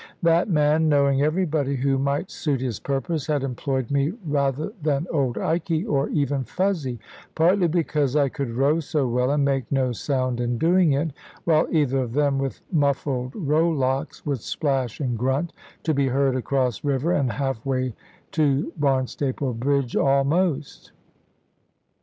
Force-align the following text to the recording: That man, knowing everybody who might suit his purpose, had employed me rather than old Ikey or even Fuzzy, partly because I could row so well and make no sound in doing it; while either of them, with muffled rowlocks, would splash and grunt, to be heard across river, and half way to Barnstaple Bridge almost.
That 0.23 0.49
man, 0.49 0.89
knowing 0.89 1.21
everybody 1.21 1.75
who 1.75 1.99
might 1.99 2.31
suit 2.31 2.59
his 2.59 2.79
purpose, 2.79 3.27
had 3.27 3.43
employed 3.43 3.91
me 3.91 4.13
rather 4.25 4.73
than 4.81 5.05
old 5.11 5.37
Ikey 5.37 5.85
or 5.85 6.09
even 6.09 6.43
Fuzzy, 6.43 6.99
partly 7.35 7.67
because 7.67 8.15
I 8.15 8.27
could 8.27 8.49
row 8.49 8.79
so 8.79 9.07
well 9.07 9.29
and 9.29 9.45
make 9.45 9.71
no 9.71 9.91
sound 9.91 10.39
in 10.39 10.57
doing 10.57 10.91
it; 10.93 11.11
while 11.43 11.67
either 11.69 11.99
of 11.99 12.13
them, 12.13 12.39
with 12.39 12.61
muffled 12.71 13.35
rowlocks, 13.35 14.25
would 14.25 14.39
splash 14.41 14.99
and 14.99 15.15
grunt, 15.19 15.53
to 15.83 15.93
be 15.93 16.07
heard 16.07 16.35
across 16.35 16.83
river, 16.83 17.11
and 17.11 17.33
half 17.33 17.63
way 17.63 17.93
to 18.31 18.73
Barnstaple 18.79 19.53
Bridge 19.53 19.95
almost. 19.95 20.93